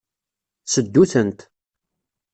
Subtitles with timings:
[0.65, 1.39] Seddu-tent.